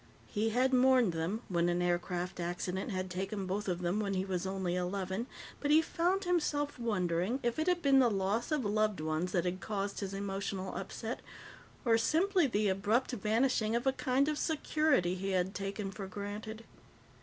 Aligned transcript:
He 0.25 0.49
had 0.49 0.73
mourned 0.73 1.13
them 1.13 1.43
when 1.47 1.69
an 1.69 1.79
aircraft 1.79 2.39
accident 2.39 2.89
had 2.89 3.07
taken 3.07 3.45
both 3.45 3.67
of 3.67 3.83
them 3.83 3.99
when 3.99 4.15
he 4.15 4.25
was 4.25 4.47
only 4.47 4.75
eleven, 4.75 5.27
but 5.59 5.69
he 5.69 5.79
found 5.79 6.23
himself 6.23 6.79
wondering 6.79 7.39
if 7.43 7.59
it 7.59 7.67
had 7.67 7.83
been 7.83 7.99
the 7.99 8.09
loss 8.09 8.51
of 8.51 8.65
loved 8.65 8.99
ones 8.99 9.31
that 9.31 9.45
had 9.45 9.59
caused 9.59 9.99
his 9.99 10.15
emotional 10.15 10.73
upset 10.75 11.19
or 11.85 11.99
simply 11.99 12.47
the 12.47 12.67
abrupt 12.67 13.11
vanishing 13.11 13.75
of 13.75 13.85
a 13.85 13.93
kind 13.93 14.27
of 14.27 14.39
security 14.39 15.13
he 15.13 15.33
had 15.33 15.53
taken 15.53 15.91
for 15.91 16.07
granted. 16.07 16.63